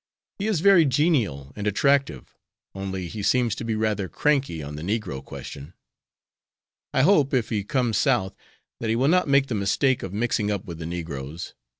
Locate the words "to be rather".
3.53-4.09